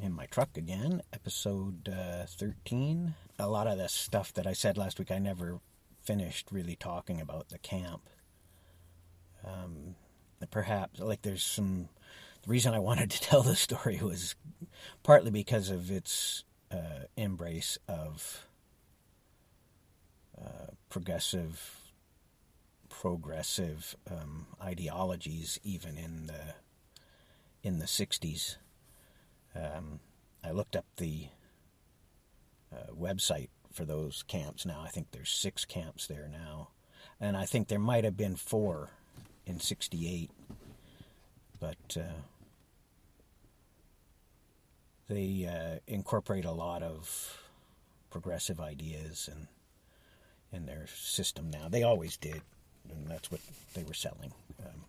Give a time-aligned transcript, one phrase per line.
[0.00, 3.14] in my truck again, episode uh, 13.
[3.38, 5.60] A lot of the stuff that I said last week, I never
[6.02, 8.08] finished really talking about the camp.
[9.46, 9.96] Um,
[10.50, 11.88] perhaps, like, there's some.
[12.42, 14.34] The reason I wanted to tell the story was
[15.02, 18.46] partly because of its uh, embrace of
[20.40, 21.76] uh, progressive
[22.88, 26.54] progressive um, ideologies even in the
[27.62, 28.56] in the 60s
[29.54, 30.00] um,
[30.44, 31.26] I looked up the
[32.72, 34.82] uh, website for those camps now.
[34.84, 36.68] I think there's six camps there now.
[37.20, 38.90] And I think there might have been four
[39.46, 40.30] in 68.
[41.58, 42.22] But uh,
[45.08, 47.42] they uh, incorporate a lot of
[48.10, 49.48] progressive ideas and
[50.52, 51.68] in their system now.
[51.68, 52.42] They always did,
[52.90, 53.40] and that's what
[53.74, 54.32] they were selling.
[54.64, 54.84] Um,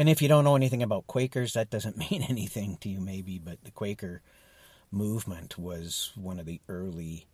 [0.00, 3.38] and if you don't know anything about Quakers, that doesn't mean anything to you, maybe,
[3.38, 4.22] but the Quaker
[4.90, 7.26] movement was one of the early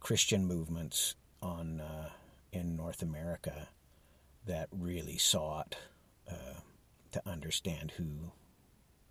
[0.00, 2.10] Christian movements on uh,
[2.52, 3.68] in North America
[4.44, 5.76] that really sought
[6.30, 6.60] uh,
[7.12, 8.32] to understand who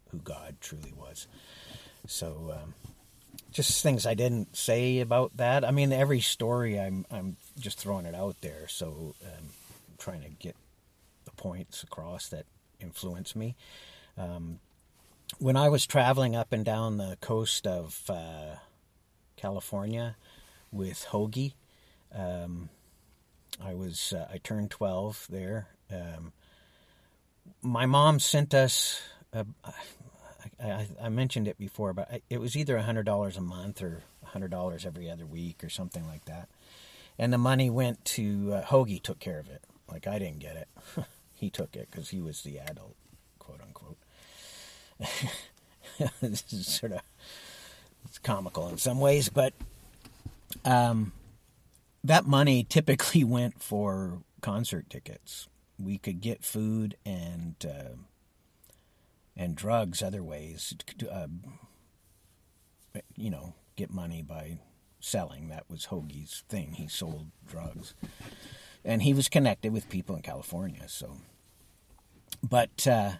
[0.10, 1.26] who God truly was.
[2.06, 2.76] So, um,
[3.52, 5.66] just things I didn't say about that.
[5.66, 9.50] I mean, every story I'm I'm just throwing it out there, so um,
[9.98, 10.56] trying to get
[11.26, 12.46] the points across that
[12.84, 13.56] influence me.
[14.18, 14.60] Um,
[15.40, 18.58] when I was traveling up and down the coast of uh,
[19.36, 20.16] California
[20.72, 21.54] with Hoagie,
[22.14, 22.70] um,
[23.64, 25.70] I was uh, I turned twelve there.
[25.92, 26.34] Um,
[27.62, 29.02] my mom sent us.
[29.32, 29.46] A,
[30.62, 34.52] I, I, mentioned it before, but it was either hundred dollars a month or hundred
[34.52, 36.50] dollars every other week or something like that.
[37.18, 39.64] And the money went to uh, Hoagie took care of it.
[39.90, 40.68] Like I didn't get it.
[41.44, 42.96] he took it because he was the adult,
[43.38, 43.98] quote unquote.
[46.22, 47.02] this is sort of
[48.06, 49.54] it's comical in some ways, but
[50.64, 51.12] um,
[52.04, 55.48] that money typically went for concert tickets.
[55.78, 57.96] We could get food and uh,
[59.36, 60.74] and drugs other ways.
[61.12, 61.28] Uh,
[63.18, 64.60] you know, get money by
[65.02, 65.50] selling.
[65.50, 66.74] That was Hoagie's thing.
[66.74, 67.96] He sold drugs,
[68.86, 70.88] and he was connected with people in California.
[70.88, 71.18] So
[72.44, 73.14] but uh,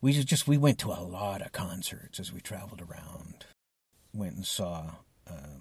[0.00, 3.46] we just we went to a lot of concerts as we traveled around.
[4.14, 4.92] Went and saw
[5.28, 5.58] uh,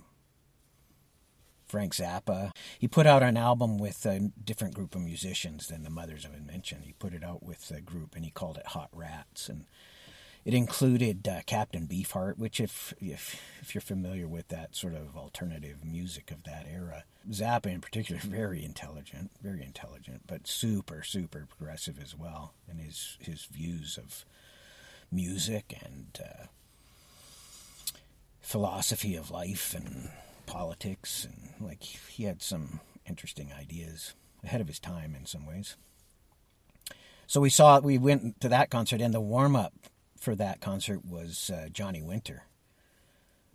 [1.67, 2.51] Frank Zappa.
[2.77, 6.33] He put out an album with a different group of musicians than the Mothers of
[6.33, 6.81] Invention.
[6.81, 9.47] He put it out with a group, and he called it Hot Rats.
[9.47, 9.65] And
[10.43, 15.15] it included uh, Captain Beefheart, which, if, if if you're familiar with that sort of
[15.15, 21.45] alternative music of that era, Zappa in particular, very intelligent, very intelligent, but super super
[21.47, 24.25] progressive as well in his his views of
[25.11, 26.45] music and uh,
[28.39, 30.09] philosophy of life and
[30.47, 35.75] politics, and like he had some interesting ideas ahead of his time in some ways.
[37.27, 39.73] So we saw we went to that concert, and the warm up
[40.21, 42.43] for that concert was uh, Johnny Winter,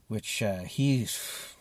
[0.09, 1.55] which uh, he's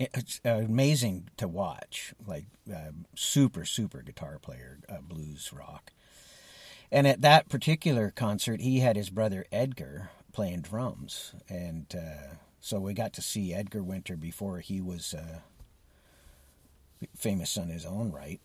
[0.00, 2.14] it's amazing to watch.
[2.26, 5.92] Like uh, super super guitar player, uh, blues rock.
[6.90, 12.80] And at that particular concert, he had his brother Edgar playing drums, and uh, so
[12.80, 15.40] we got to see Edgar Winter before he was uh,
[17.14, 18.40] famous on his own right.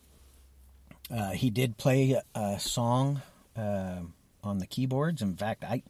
[1.32, 3.22] he did play a song
[4.42, 5.22] on the keyboards.
[5.22, 5.82] In fact, I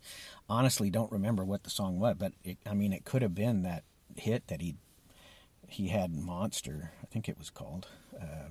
[0.49, 3.63] honestly don't remember what the song was, but it, I mean, it could have been
[3.63, 3.85] that
[4.17, 4.77] hit that he
[5.69, 7.87] he had Monster, I think it was called.
[8.21, 8.51] Uh,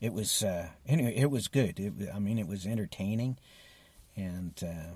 [0.00, 1.78] it was uh, anyway, it was good.
[1.78, 3.38] It, I mean, it was entertaining,
[4.16, 4.94] and uh,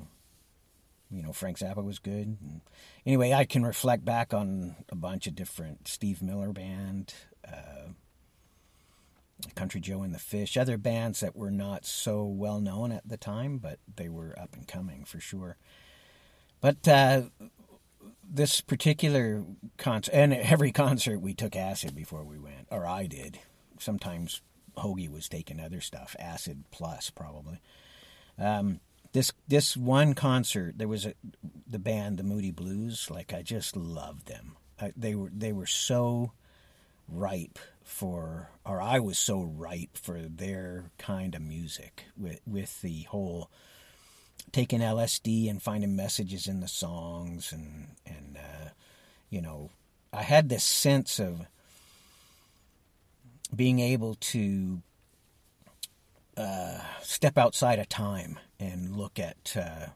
[1.11, 2.37] you know, Frank Zappa was good.
[2.41, 2.61] And
[3.07, 7.15] anyway, I can reflect back on a bunch of different Steve Miller band.
[7.47, 7.93] Uh,
[9.55, 13.17] Country Joe and the Fish, other bands that were not so well known at the
[13.17, 15.57] time, but they were up and coming for sure.
[16.61, 17.23] But uh,
[18.29, 19.45] this particular
[19.79, 23.39] concert, and every concert, we took acid before we went, or I did.
[23.79, 24.43] Sometimes
[24.77, 27.61] Hoagie was taking other stuff, acid plus probably.
[28.39, 28.81] Um,
[29.13, 31.15] this this one concert, there was a,
[31.67, 33.11] the band, the Moody Blues.
[33.11, 34.57] Like I just loved them.
[34.81, 36.33] I, they were they were so
[37.09, 43.03] ripe for, or I was so ripe for their kind of music with with the
[43.03, 43.51] whole
[44.53, 48.69] taking LSD and finding messages in the songs and and uh,
[49.29, 49.71] you know
[50.13, 51.47] I had this sense of
[53.55, 54.83] being able to
[56.37, 59.87] uh, step outside of time and look at uh,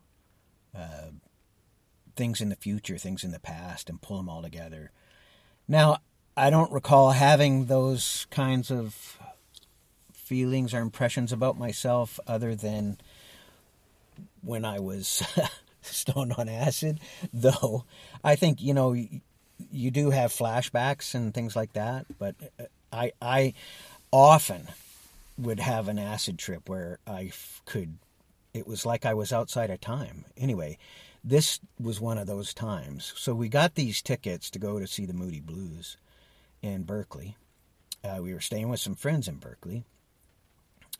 [0.77, 1.11] uh
[2.17, 4.93] things in the future, things in the past, and pull them all together.
[5.67, 5.99] Now,
[6.37, 9.19] I don't recall having those kinds of
[10.13, 12.99] feelings or impressions about myself other than
[14.43, 15.23] when I was
[15.83, 16.99] stoned on acid,
[17.33, 17.85] though
[18.25, 23.13] I think, you know, you do have flashbacks and things like that, but uh, I,
[23.23, 23.55] I
[24.11, 24.69] often
[25.39, 27.31] would have an acid trip where I
[27.65, 27.99] could,
[28.53, 30.25] it was like I was outside of time.
[30.37, 30.79] Anyway,
[31.23, 33.13] this was one of those times.
[33.17, 35.97] So we got these tickets to go to see the Moody Blues
[36.65, 37.37] in Berkeley.
[38.03, 39.85] Uh, we were staying with some friends in Berkeley,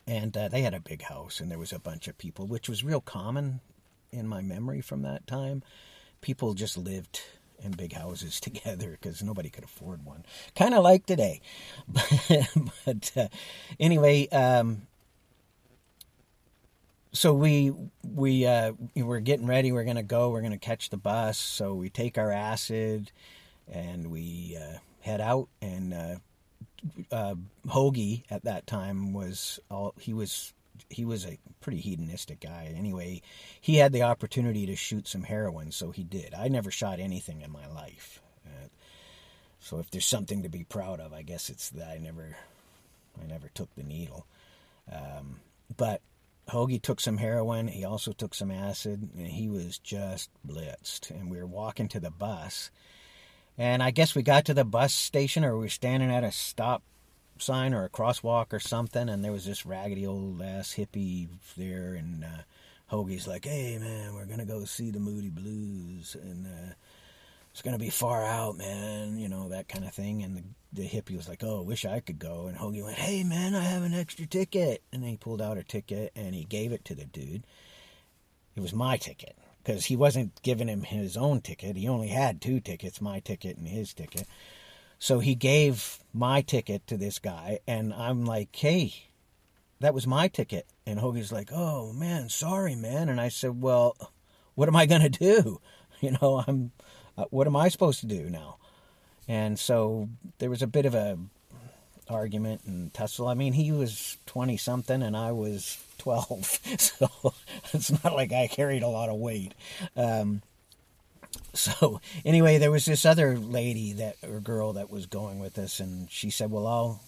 [0.05, 2.69] and uh, they had a big house, and there was a bunch of people, which
[2.69, 3.61] was real common
[4.11, 5.63] in my memory from that time.
[6.21, 7.21] People just lived
[7.63, 10.23] in big houses together because nobody could afford one.
[10.55, 11.41] Kind of like today.
[12.85, 13.27] but uh,
[13.79, 14.83] anyway, um,
[17.11, 17.73] so we
[18.03, 19.71] we uh, we're getting ready.
[19.71, 20.29] We're gonna go.
[20.29, 21.39] We're gonna catch the bus.
[21.39, 23.11] So we take our acid
[23.67, 25.47] and we uh, head out.
[25.61, 26.15] And uh,
[27.11, 27.35] uh,
[27.67, 30.53] Hoagie at that time was all he was
[30.89, 32.73] he was a pretty hedonistic guy.
[32.75, 33.21] Anyway,
[33.61, 36.33] he had the opportunity to shoot some heroin, so he did.
[36.33, 38.21] I never shot anything in my life.
[38.45, 38.67] Uh,
[39.59, 42.35] so if there's something to be proud of, I guess it's that I never,
[43.21, 44.25] I never took the needle.
[44.91, 45.37] Um,
[45.75, 46.01] but
[46.49, 47.67] Hoagie took some heroin.
[47.67, 51.09] He also took some acid, and he was just blitzed.
[51.09, 52.69] And we were walking to the bus,
[53.57, 56.31] and I guess we got to the bus station, or we were standing at a
[56.31, 56.83] stop
[57.37, 61.93] sign or a crosswalk or something, and there was this raggedy old ass hippie there,
[61.93, 62.43] and uh,
[62.91, 66.73] Hoagie's like, "Hey man, we're gonna go see the Moody Blues, and uh,
[67.51, 70.23] it's gonna be far out, man," you know that kind of thing.
[70.23, 73.23] And the, the hippie was like, "Oh, wish I could go." And Hoagie went, "Hey
[73.23, 76.71] man, I have an extra ticket," and he pulled out a ticket and he gave
[76.71, 77.45] it to the dude.
[78.55, 81.75] It was my ticket because he wasn't giving him his own ticket.
[81.75, 84.27] He only had two tickets, my ticket and his ticket.
[84.99, 88.93] So he gave my ticket to this guy, and I'm like, hey,
[89.79, 90.67] that was my ticket.
[90.85, 93.09] And Hoagie's like, oh man, sorry, man.
[93.09, 93.97] And I said, well,
[94.53, 95.59] what am I going to do?
[96.01, 96.73] You know, I'm,
[97.17, 98.57] uh, what am I supposed to do now?
[99.29, 100.09] And so
[100.39, 101.17] there was a bit of a
[102.09, 103.29] argument and tussle.
[103.29, 106.59] I mean, he was 20 something and I was 12.
[106.77, 107.33] So
[107.73, 109.55] it's not like I carried a lot of weight.
[109.95, 110.43] Um,
[111.53, 115.79] so anyway, there was this other lady that or girl that was going with us,
[115.79, 117.01] and she said, "Well, I'll,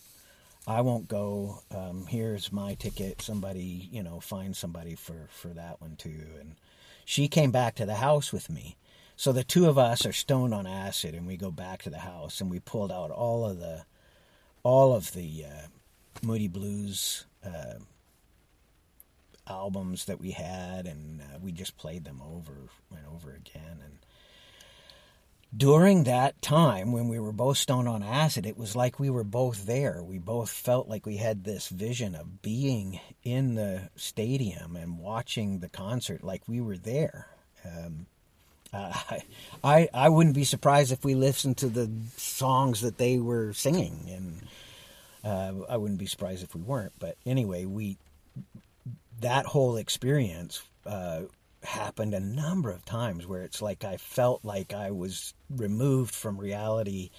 [0.65, 1.61] I won't go.
[1.69, 3.21] Um, here's my ticket.
[3.21, 6.55] Somebody, you know, find somebody for for that one too." And
[7.05, 8.77] she came back to the house with me.
[9.15, 11.99] So the two of us are stoned on acid, and we go back to the
[11.99, 13.85] house, and we pulled out all of the,
[14.63, 15.67] all of the uh,
[16.23, 17.25] Moody Blues.
[17.45, 17.75] Uh,
[19.49, 22.53] albums that we had and uh, we just played them over
[22.91, 23.97] and over again and
[25.55, 29.23] during that time when we were both stoned on acid, it was like we were
[29.23, 30.03] both there.
[30.03, 35.59] We both felt like we had this vision of being in the stadium and watching
[35.59, 37.27] the concert like we were there.
[37.65, 38.07] Um,
[38.73, 38.93] uh,
[39.63, 44.09] I, I wouldn't be surprised if we listened to the songs that they were singing,
[44.09, 44.47] and
[45.23, 46.93] uh, I wouldn't be surprised if we weren't.
[46.99, 47.97] But anyway, we
[49.21, 51.21] that whole experience uh,
[51.63, 56.39] happened a number of times where it's like I felt like I was removed from
[56.39, 57.09] reality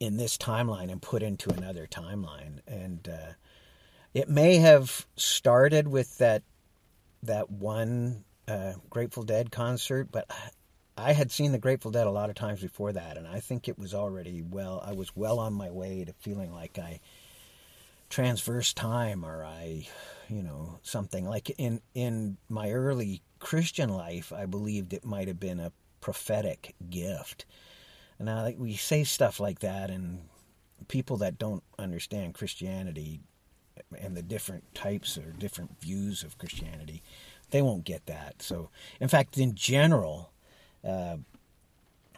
[0.00, 2.60] in this timeline and put into another timeline.
[2.66, 3.32] And uh,
[4.14, 6.42] it may have started with that
[7.22, 10.30] that one uh, Grateful Dead concert, but
[10.96, 13.66] I had seen the Grateful Dead a lot of times before that, and I think
[13.68, 14.82] it was already well.
[14.84, 17.00] I was well on my way to feeling like I
[18.10, 19.88] transverse time, or I,
[20.28, 25.40] you know, something like in in my early Christian life, I believed it might have
[25.40, 27.44] been a prophetic gift.
[28.18, 30.20] Now, like, we say stuff like that, and
[30.88, 33.20] people that don't understand Christianity
[33.98, 37.02] and the different types or different views of Christianity,
[37.50, 38.40] they won't get that.
[38.40, 40.30] So, in fact, in general,
[40.86, 41.16] uh,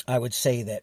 [0.06, 0.82] I would say that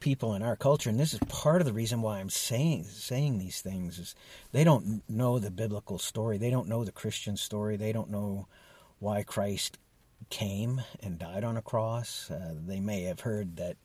[0.00, 3.38] people in our culture, and this is part of the reason why I'm saying saying
[3.38, 4.14] these things, is
[4.52, 6.38] they don't know the biblical story.
[6.38, 7.76] They don't know the Christian story.
[7.76, 8.48] They don't know
[8.98, 9.78] why Christ
[10.30, 12.30] came and died on a cross.
[12.30, 13.76] Uh, they may have heard that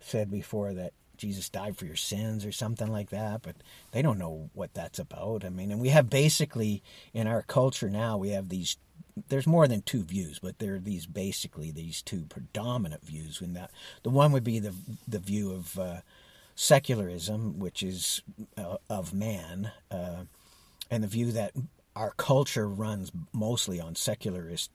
[0.00, 3.56] said before that Jesus died for your sins or something like that, but
[3.92, 5.44] they don't know what that's about.
[5.44, 6.82] I mean, and we have basically
[7.12, 8.78] in our culture now, we have these
[9.28, 13.40] there's more than two views, but there are these basically these two predominant views.
[13.40, 13.70] In that
[14.02, 14.74] the one would be the
[15.06, 16.00] the view of uh,
[16.54, 18.22] secularism, which is
[18.56, 20.24] uh, of man, uh,
[20.90, 21.52] and the view that
[21.96, 24.70] our culture runs mostly on secularist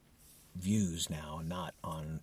[0.56, 2.22] views now, not on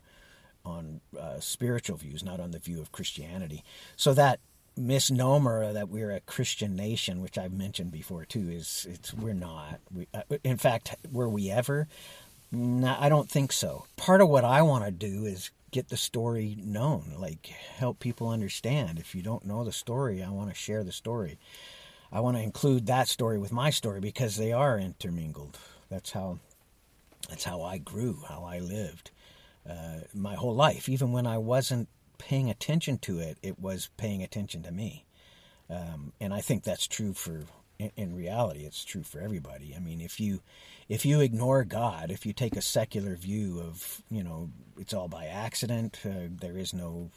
[0.65, 3.65] on uh, spiritual views, not on the view of Christianity.
[3.97, 4.41] So that
[4.77, 9.81] misnomer that we're a Christian nation, which I've mentioned before too, is it's we're not.
[9.95, 11.89] We, uh, in fact, were we ever?
[12.51, 13.87] No, I don't think so.
[13.97, 18.29] Part of what I want to do is get the story known, like help people
[18.29, 18.99] understand.
[18.99, 21.39] If you don't know the story, I want to share the story.
[22.13, 25.59] I want to include that story with my story because they are intermingled.
[25.89, 26.39] That's how
[27.29, 29.11] that's how I grew, how I lived
[29.69, 30.89] uh, my whole life.
[30.89, 31.89] Even when I wasn't
[32.29, 35.05] paying attention to it, it was paying attention to me.
[35.69, 37.45] Um, and I think that's true for
[37.97, 40.41] in, reality it's true for everybody i mean if you
[40.89, 45.09] if you ignore god if you take a secular view of you know it's all
[45.09, 47.11] by accident uh, there is no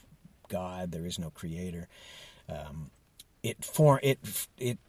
[0.47, 1.87] god there is no creator
[2.49, 2.89] um,
[3.43, 4.17] it for it
[4.57, 4.79] it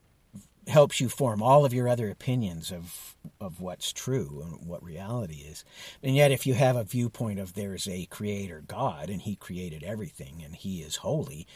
[0.66, 5.44] helps you form all of your other opinions of of what's true and what reality
[5.48, 5.64] is.
[6.02, 9.82] And yet if you have a viewpoint of there's a creator God and he created
[9.82, 11.46] everything and he is holy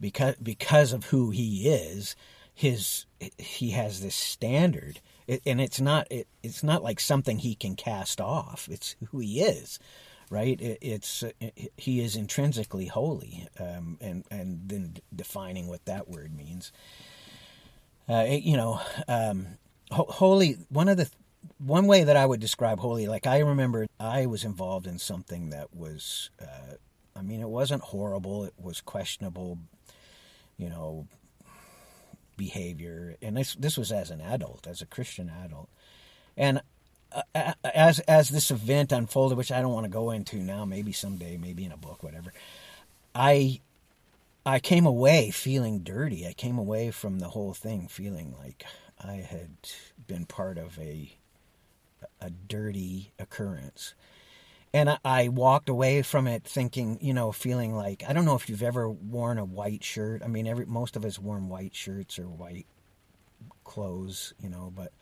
[0.00, 2.16] because because of who he is,
[2.54, 3.06] his
[3.38, 7.76] he has this standard it, and it's not it, it's not like something he can
[7.76, 8.68] cast off.
[8.70, 9.78] It's who he is.
[10.30, 16.08] Right, it, it's it, he is intrinsically holy, um, and and then defining what that
[16.08, 16.72] word means
[18.08, 19.46] uh, you know, um,
[19.90, 20.58] ho- holy.
[20.68, 21.10] One of the
[21.58, 25.50] one way that I would describe holy, like I remember, I was involved in something
[25.50, 26.74] that was, uh,
[27.16, 28.44] I mean, it wasn't horrible.
[28.44, 29.58] It was questionable,
[30.56, 31.06] you know,
[32.36, 35.68] behavior, and this this was as an adult, as a Christian adult,
[36.36, 36.60] and
[37.12, 40.92] uh, as as this event unfolded, which I don't want to go into now, maybe
[40.92, 42.32] someday, maybe in a book, whatever.
[43.14, 43.60] I
[44.44, 46.26] I came away feeling dirty.
[46.26, 48.64] I came away from the whole thing feeling like
[48.98, 49.56] I had
[50.06, 51.16] been part of a
[52.20, 53.94] a dirty occurrence.
[54.74, 58.48] And I, walked away from it thinking, you know, feeling like I don't know if
[58.48, 60.22] you've ever worn a white shirt.
[60.24, 62.66] I mean, every most of us worn white shirts or white
[63.64, 64.92] clothes, you know, but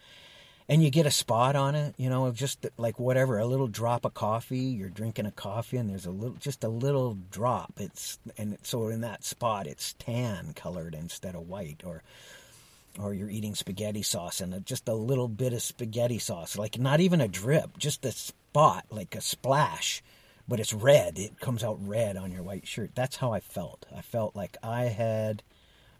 [0.71, 4.05] and you get a spot on it, you know, just like whatever, a little drop
[4.05, 4.59] of coffee.
[4.59, 7.73] You're drinking a coffee, and there's a little, just a little drop.
[7.79, 12.05] It's and so in that spot, it's tan colored instead of white, or
[13.01, 17.01] or you're eating spaghetti sauce and just a little bit of spaghetti sauce, like not
[17.01, 20.05] even a drip, just a spot, like a splash,
[20.47, 21.19] but it's red.
[21.19, 22.93] It comes out red on your white shirt.
[22.95, 23.87] That's how I felt.
[23.97, 25.43] I felt like I had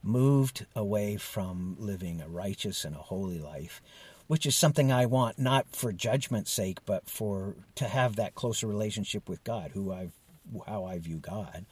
[0.03, 3.83] moved away from living a righteous and a holy life
[4.31, 8.69] which is something I want not for judgment's sake, but for to have that closer
[8.69, 10.11] relationship with God, who I
[10.69, 11.67] how I view God,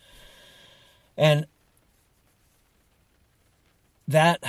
[1.17, 1.47] and
[4.09, 4.43] that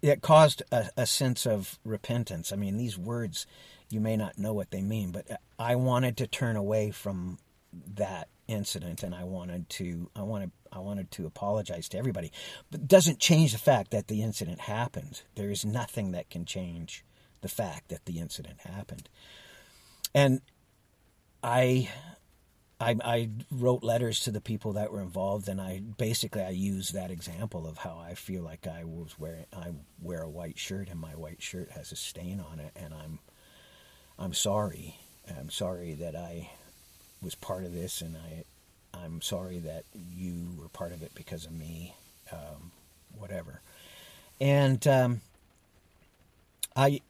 [0.00, 2.54] it caused a, a sense of repentance.
[2.54, 3.46] I mean, these words
[3.90, 5.26] you may not know what they mean, but
[5.58, 7.36] I wanted to turn away from
[7.96, 12.32] that incident and I wanted to I wanted I wanted to apologize to everybody.
[12.70, 15.22] But doesn't change the fact that the incident happened.
[15.34, 17.04] There is nothing that can change
[17.40, 19.08] the fact that the incident happened.
[20.14, 20.40] And
[21.42, 21.88] I
[22.80, 26.94] I, I wrote letters to the people that were involved, and I basically I used
[26.94, 30.88] that example of how I feel like I was wearing I wear a white shirt,
[30.88, 33.18] and my white shirt has a stain on it, and I'm
[34.18, 34.96] I'm sorry.
[35.28, 36.50] I'm sorry that I
[37.22, 38.44] was part of this, and I
[38.94, 41.94] I'm sorry that you were part of it because of me,
[42.32, 42.72] um,
[43.16, 43.60] whatever.
[44.40, 45.20] And um,
[46.74, 47.00] I,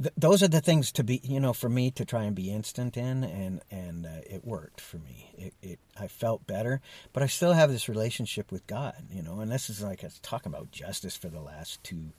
[0.00, 2.50] th- those are the things to be, you know, for me to try and be
[2.50, 5.30] instant in, and and uh, it worked for me.
[5.36, 6.80] It, it, I felt better,
[7.12, 9.40] but I still have this relationship with God, you know.
[9.40, 12.12] And this is like I was talking about justice for the last two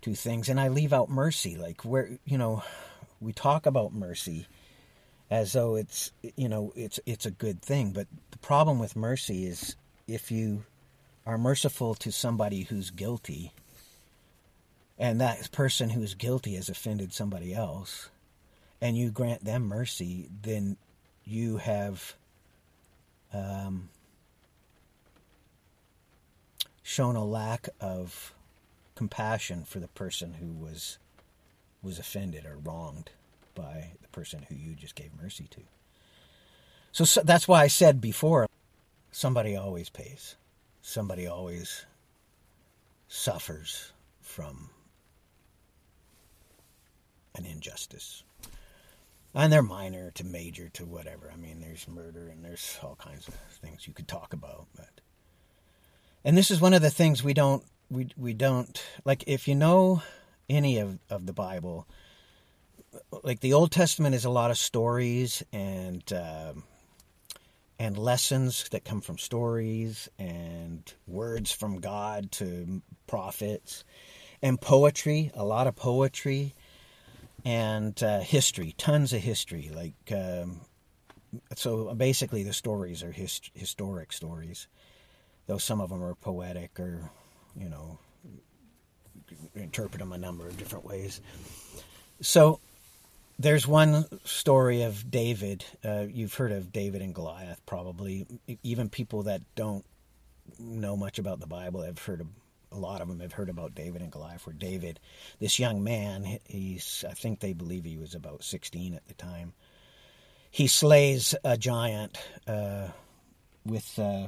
[0.00, 2.62] two things, and I leave out mercy, like where you know
[3.20, 4.46] we talk about mercy
[5.30, 7.92] as though it's you know it's it's a good thing.
[7.92, 9.76] But the problem with mercy is
[10.08, 10.64] if you
[11.26, 13.52] are merciful to somebody who's guilty
[14.98, 18.10] and that person who's guilty has offended somebody else
[18.80, 20.76] and you grant them mercy then
[21.24, 22.14] you have
[23.32, 23.88] um,
[26.82, 28.34] shown a lack of
[28.96, 30.98] compassion for the person who was
[31.82, 33.10] was offended or wronged
[33.54, 35.60] by the person who you just gave mercy to.
[36.92, 38.48] So, so that's why I said before
[39.12, 40.36] somebody always pays,
[40.82, 41.86] somebody always
[43.08, 44.70] suffers from
[47.34, 48.22] an injustice.
[49.32, 51.30] And they're minor to major to whatever.
[51.32, 55.00] I mean, there's murder and there's all kinds of things you could talk about, but
[56.24, 59.54] and this is one of the things we don't we we don't like if you
[59.54, 60.02] know
[60.48, 61.86] any of, of the Bible,
[63.22, 66.52] like the Old Testament is a lot of stories and uh,
[67.78, 73.84] and lessons that come from stories and words from God to prophets
[74.42, 76.54] and poetry, a lot of poetry
[77.44, 79.70] and uh, history, tons of history.
[79.74, 80.60] Like um,
[81.54, 84.66] so, basically, the stories are hist- historic stories,
[85.46, 87.10] though some of them are poetic or
[87.56, 87.98] you know
[89.54, 91.20] interpret them a number of different ways.
[92.20, 92.60] So
[93.40, 95.64] there's one story of David.
[95.82, 98.26] Uh, you've heard of David and Goliath, probably.
[98.62, 99.84] Even people that don't
[100.58, 102.26] know much about the Bible have heard of.
[102.72, 104.46] A lot of them have heard about David and Goliath.
[104.46, 105.00] Where David,
[105.40, 109.54] this young man, he's I think they believe he was about 16 at the time.
[110.50, 112.88] He slays a giant uh,
[113.64, 114.26] with uh,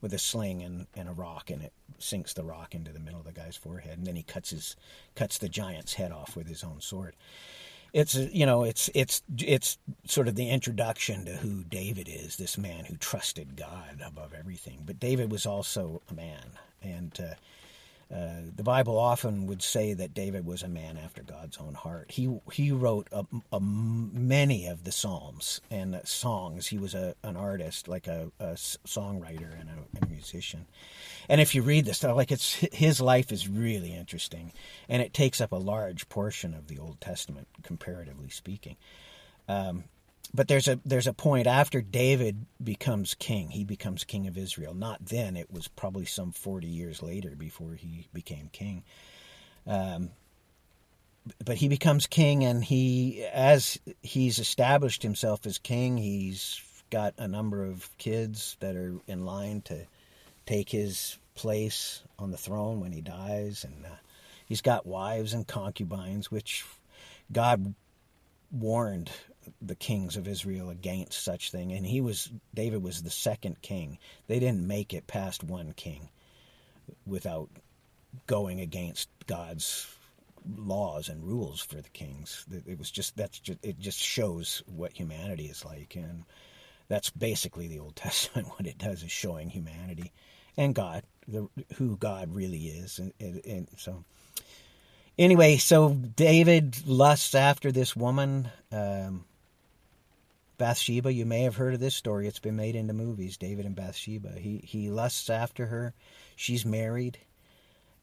[0.00, 3.20] with a sling and, and a rock, and it sinks the rock into the middle
[3.20, 4.76] of the guy's forehead, and then he cuts his
[5.14, 7.14] cuts the giant's head off with his own sword.
[7.92, 12.56] It's you know it's it's it's sort of the introduction to who David is, this
[12.56, 14.82] man who trusted God above everything.
[14.86, 17.34] But David was also a man, and uh,
[18.12, 22.10] uh, the Bible often would say that David was a man after God's own heart.
[22.10, 26.66] He he wrote a, a many of the psalms and songs.
[26.66, 30.66] He was a, an artist, like a, a songwriter and a, a, musician.
[31.28, 34.52] And if you read this, like it's his life is really interesting,
[34.88, 38.76] and it takes up a large portion of the Old Testament, comparatively speaking.
[39.48, 39.84] Um,
[40.32, 43.50] but there's a there's a point after David becomes king.
[43.50, 44.74] He becomes king of Israel.
[44.74, 45.36] Not then.
[45.36, 48.84] It was probably some forty years later before he became king.
[49.66, 50.10] Um,
[51.44, 56.60] but he becomes king, and he as he's established himself as king, he's
[56.90, 59.86] got a number of kids that are in line to
[60.46, 63.96] take his place on the throne when he dies, and uh,
[64.46, 66.64] he's got wives and concubines, which
[67.32, 67.74] God
[68.50, 69.10] warned
[69.60, 71.72] the kings of Israel against such thing.
[71.72, 73.98] And he was David was the second king.
[74.26, 76.08] They didn't make it past one king
[77.06, 77.50] without
[78.26, 79.86] going against God's
[80.56, 82.46] laws and rules for the kings.
[82.66, 86.24] It was just that's just it just shows what humanity is like, and
[86.88, 88.48] that's basically the Old Testament.
[88.48, 90.12] What it does is showing humanity
[90.56, 94.04] and God, the, who God really is, and, and, and so
[95.18, 98.50] anyway, so David lusts after this woman.
[98.72, 99.24] Um,
[100.60, 102.28] Bathsheba, you may have heard of this story.
[102.28, 103.38] It's been made into movies.
[103.38, 104.34] David and Bathsheba.
[104.38, 105.94] He he lusts after her.
[106.36, 107.16] She's married,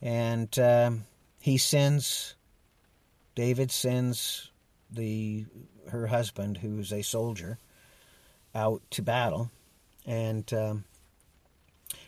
[0.02, 1.06] and um,
[1.40, 2.34] he sends.
[3.36, 4.50] David sends
[4.90, 5.46] the
[5.90, 7.60] her husband, who's a soldier,
[8.56, 9.52] out to battle,
[10.08, 10.84] and um,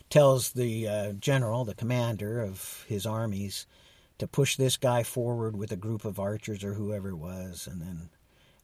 [0.10, 3.68] tells the uh, general, the commander of his armies,
[4.18, 7.80] to push this guy forward with a group of archers or whoever it was, and
[7.80, 8.10] then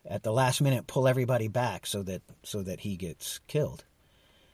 [0.09, 3.83] at the last minute pull everybody back so that so that he gets killed.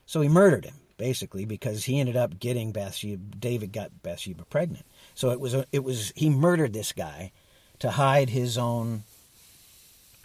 [0.05, 3.23] So he murdered him basically because he ended up getting Bathsheba.
[3.37, 4.85] David got Bathsheba pregnant.
[5.15, 7.31] So it was a, it was he murdered this guy
[7.79, 9.03] to hide his own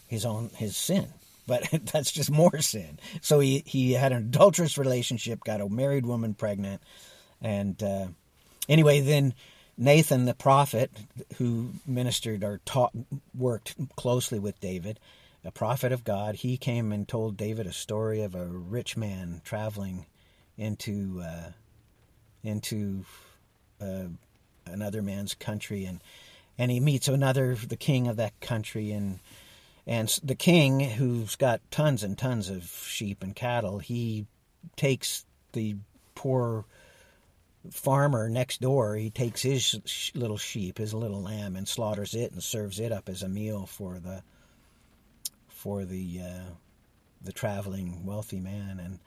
[0.06, 1.08] his own his sin.
[1.46, 2.98] But that's just more sin.
[3.22, 6.82] So he he had an adulterous relationship, got a married woman pregnant,
[7.40, 8.08] and uh,
[8.68, 9.34] anyway then
[9.78, 10.90] Nathan the prophet,
[11.36, 12.92] who ministered or taught,
[13.36, 14.98] worked closely with David,
[15.44, 19.42] a prophet of God, he came and told David a story of a rich man
[19.44, 20.06] traveling
[20.58, 21.50] into uh,
[22.42, 23.04] into
[23.80, 24.06] uh,
[24.66, 26.00] another man's country, and
[26.58, 29.20] and he meets another the king of that country, and
[29.86, 34.26] and the king who's got tons and tons of sheep and cattle, he
[34.74, 35.76] takes the
[36.16, 36.64] poor
[37.70, 42.32] farmer next door, he takes his sh- little sheep, his little lamb, and slaughters it
[42.32, 44.22] and serves it up as a meal for the
[45.48, 46.50] for the uh,
[47.22, 48.80] the traveling wealthy man.
[48.80, 48.98] And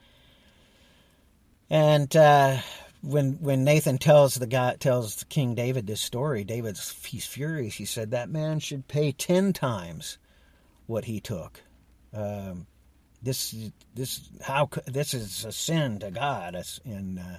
[1.70, 2.58] and uh,
[3.02, 7.74] when when Nathan tells the guy tells King David this story, David's he's furious.
[7.74, 10.18] He said that man should pay ten times
[10.86, 11.62] what he took.
[12.12, 12.66] Um,
[13.22, 13.54] this
[13.94, 17.38] this how this is a sin to God, and uh,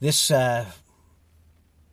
[0.00, 0.66] this uh,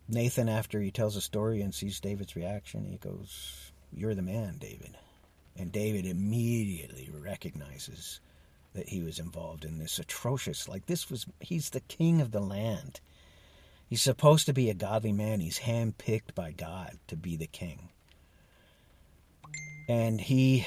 [0.08, 4.58] Nathan, after he tells a story and sees David's reaction, he goes, "You're the man,
[4.58, 4.96] David."
[5.56, 8.20] And David immediately recognizes
[8.74, 10.68] that he was involved in this atrocious.
[10.68, 13.00] Like this was, he's the king of the land.
[13.88, 15.40] He's supposed to be a godly man.
[15.40, 17.90] He's handpicked by God to be the king.
[19.88, 20.66] And he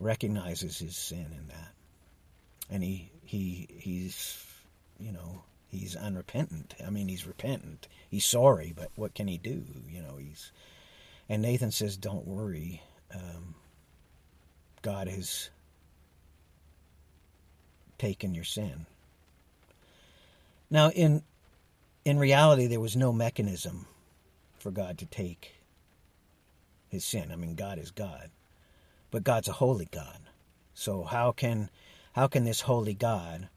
[0.00, 1.72] recognizes his sin in that.
[2.70, 4.44] And he he he's
[4.98, 6.74] you know he's unrepentant.
[6.84, 7.88] I mean, he's repentant.
[8.10, 9.64] He's sorry, but what can he do?
[9.88, 10.52] You know, he's
[11.28, 12.82] And Nathan says, Don't worry.
[13.14, 13.54] Um,
[14.82, 15.50] God has
[17.98, 18.86] taken your sin.
[20.70, 21.22] Now, in
[22.04, 23.86] in reality, there was no mechanism
[24.58, 25.56] for God to take
[26.88, 27.30] his sin.
[27.32, 28.30] I mean, God is God,
[29.10, 30.18] but God's a holy God.
[30.74, 31.70] So how can
[32.16, 33.48] how can this holy God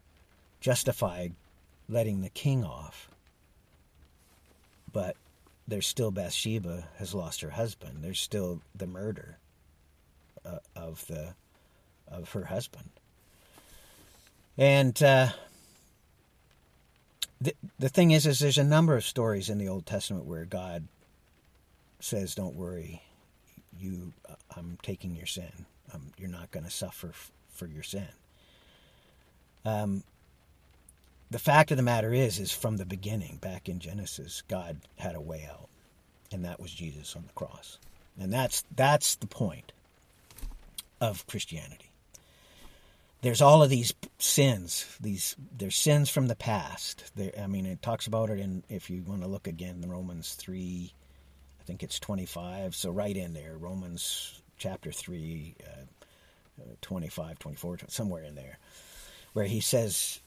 [0.60, 1.28] justify
[1.88, 3.08] letting the king off?
[4.92, 5.16] But
[5.66, 8.00] there's still Bathsheba has lost her husband.
[8.02, 9.38] There's still the murder
[10.44, 11.34] uh, of the
[12.06, 12.90] of her husband.
[14.58, 15.28] And uh,
[17.40, 20.44] the the thing is, is there's a number of stories in the Old Testament where
[20.44, 20.86] God
[21.98, 23.00] says, "Don't worry,
[23.78, 25.64] you, uh, I'm taking your sin.
[25.94, 28.08] Um, you're not going to suffer f- for your sin."
[29.64, 30.02] Um,
[31.30, 35.14] the fact of the matter is, is from the beginning, back in Genesis, God had
[35.14, 35.68] a way out,
[36.32, 37.78] and that was Jesus on the cross,
[38.18, 39.72] and that's that's the point
[41.00, 41.90] of Christianity
[43.22, 44.86] there's all of these sins.
[45.00, 47.10] These there's sins from the past.
[47.16, 50.34] There, I mean, it talks about it in if you want to look again, Romans
[50.34, 50.92] three,
[51.60, 52.74] I think it's 25.
[52.74, 58.58] So right in there, Romans chapter three, uh, 25, 24, somewhere in there,
[59.32, 60.20] where he says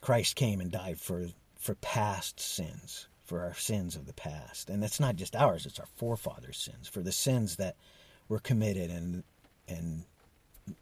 [0.00, 4.82] Christ came and died for for past sins, for our sins of the past, and
[4.82, 7.76] that's not just ours; it's our forefathers' sins, for the sins that
[8.28, 9.24] were committed and
[9.68, 10.04] and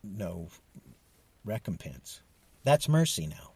[0.03, 0.49] no
[1.45, 2.21] recompense.
[2.65, 3.53] That's mercy now.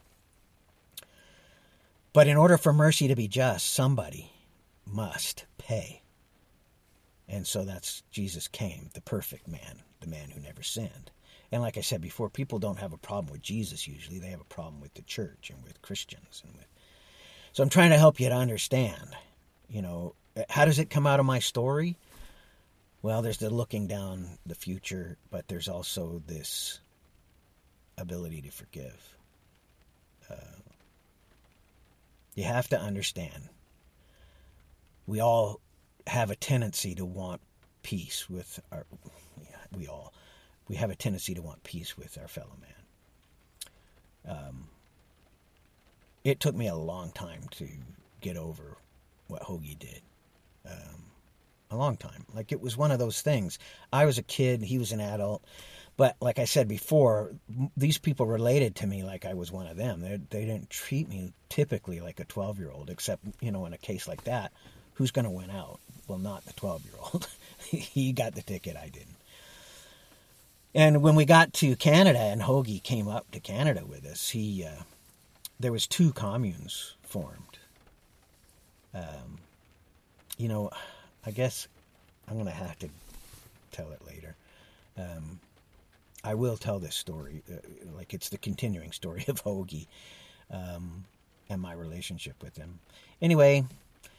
[2.13, 4.33] But in order for mercy to be just, somebody
[4.87, 6.03] must pay.
[7.29, 11.11] And so that's Jesus came, the perfect man, the man who never sinned.
[11.53, 14.19] And like I said before, people don't have a problem with Jesus usually.
[14.19, 16.67] They have a problem with the church and with Christians and with
[17.53, 19.15] So I'm trying to help you to understand,
[19.69, 20.15] you know,
[20.49, 21.97] how does it come out of my story?
[23.03, 26.81] Well, there's the looking down the future, but there's also this
[27.97, 29.17] ability to forgive.
[30.29, 30.35] Uh,
[32.35, 33.49] you have to understand,
[35.07, 35.61] we all
[36.07, 37.41] have a tendency to want
[37.83, 38.85] peace with our,
[39.77, 40.13] we all,
[40.69, 44.37] we have a tendency to want peace with our fellow man.
[44.39, 44.69] Um,
[46.25, 47.69] it took me a long time to
[48.21, 48.77] get over
[49.29, 50.01] what Hoagie did.
[50.69, 51.07] Um,
[51.71, 52.25] a long time.
[52.35, 53.59] Like it was one of those things.
[53.93, 55.43] I was a kid, he was an adult.
[55.97, 57.33] But like I said before,
[57.77, 60.01] these people related to me like I was one of them.
[60.01, 63.73] They, they didn't treat me typically like a 12 year old, except, you know, in
[63.73, 64.53] a case like that,
[64.95, 65.81] who's going to win out?
[66.07, 67.29] Well, not the 12 year old.
[67.67, 69.16] he got the ticket, I didn't.
[70.77, 74.63] And when we got to Canada and Hoagie came up to Canada with us, he,
[74.63, 74.83] uh,
[75.59, 77.59] there was two communes formed.
[78.93, 79.39] Um,
[80.37, 80.69] you know,
[81.25, 81.67] I guess
[82.29, 82.91] I'm going to have to
[83.73, 84.37] tell it later.
[84.99, 85.41] Um,
[86.23, 87.57] I will tell this story, uh,
[87.97, 89.87] like it's the continuing story of Hoagie
[90.51, 91.07] um,
[91.49, 92.81] and my relationship with him.
[93.23, 93.65] Anyway,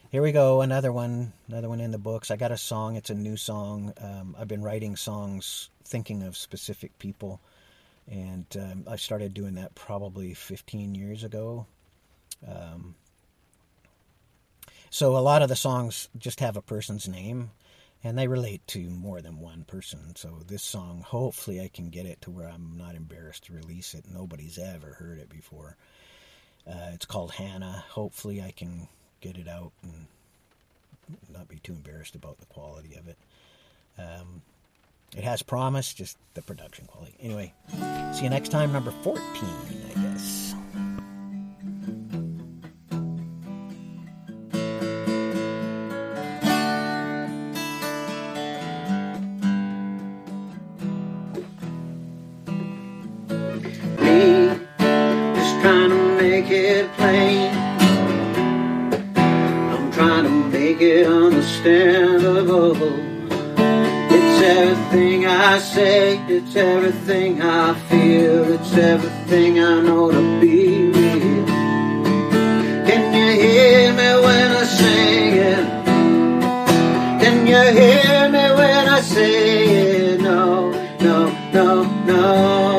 [0.09, 0.61] here we go.
[0.61, 2.31] Another one, another one in the books.
[2.31, 2.95] I got a song.
[2.95, 3.93] It's a new song.
[4.01, 7.41] Um, I've been writing songs thinking of specific people,
[8.09, 11.65] and um, I started doing that probably 15 years ago.
[12.47, 12.95] Um,
[14.89, 17.51] so a lot of the songs just have a person's name
[18.03, 20.15] and they relate to more than one person.
[20.15, 23.93] So this song, hopefully I can get it to where I'm not embarrassed to release
[23.93, 24.05] it.
[24.09, 25.75] Nobody's ever heard it before.
[26.65, 27.83] Uh, it's called Hannah.
[27.89, 28.87] Hopefully I can
[29.21, 30.07] get it out and
[31.31, 33.17] not be too embarrassed about the quality of it.
[33.97, 34.41] Um,
[35.15, 37.15] it has promise, just the production quality.
[37.21, 37.53] Anyway,
[38.13, 39.23] see you next time, number 14,
[39.95, 40.46] I guess.
[64.15, 68.53] It's everything I say, it's everything I feel.
[68.53, 71.45] It's everything I know to be real.
[72.87, 75.65] Can you hear me when I sing it?
[77.21, 80.21] Can you hear me when I say it?
[80.21, 81.17] No, no,
[81.53, 82.76] no, no,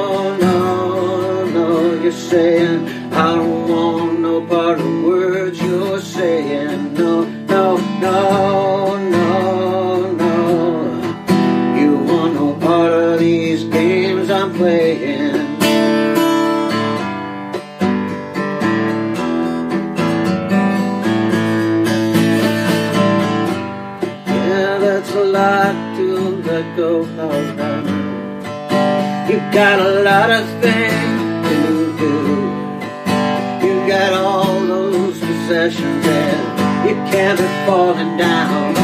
[8.10, 10.34] no, no, no.
[11.78, 15.34] You want no part of these games I'm playing.
[24.34, 26.06] Yeah, that's a lot to
[26.48, 26.90] let go
[27.28, 27.84] of.
[29.30, 31.60] You got a lot of things to
[32.02, 32.14] do.
[33.66, 36.07] You got all those possessions
[37.10, 38.77] can't be falling down.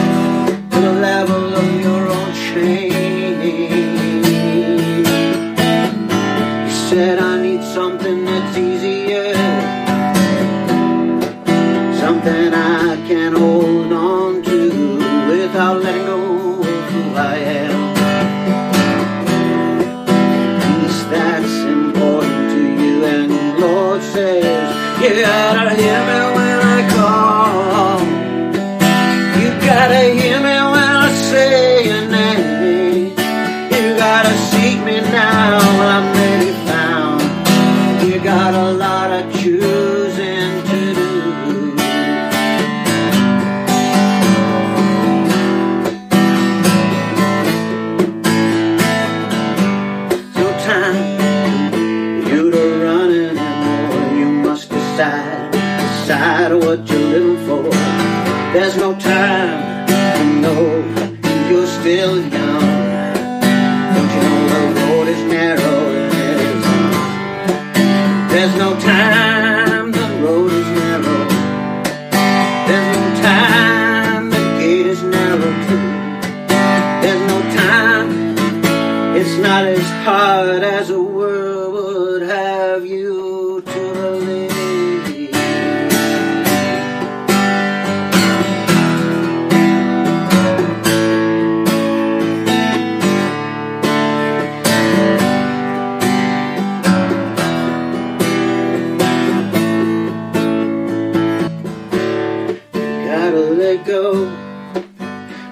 [56.77, 57.63] what you're living for.
[58.53, 62.54] There's no time to know you're still young.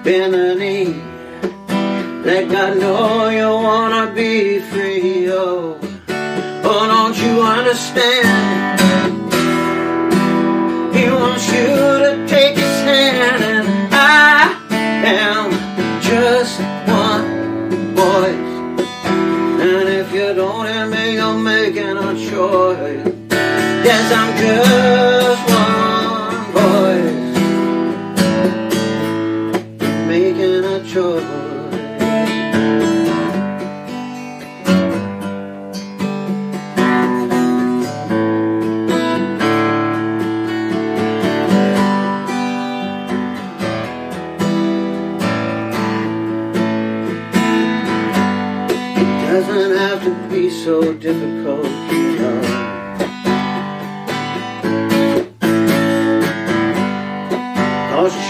[0.03, 1.01] bend a knee.
[2.25, 5.79] Let God know you wanna be free, oh.
[6.65, 8.79] Oh, don't you understand?
[10.95, 11.67] He wants you
[12.03, 14.57] to take his hand, and I
[15.05, 15.51] am
[16.01, 18.77] just one voice.
[19.65, 23.07] And if you don't, hear me, you're making a choice.
[23.87, 25.12] Yes, I'm good.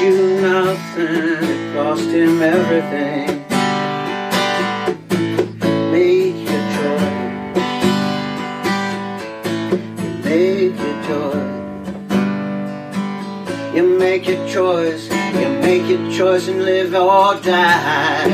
[0.03, 3.27] you nothing, it cost him everything.
[5.91, 7.21] Make your choice.
[10.25, 11.51] Make your choice.
[13.75, 15.03] You make your choice.
[15.39, 18.32] You make your choice and live or die.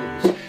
[0.00, 0.39] goes.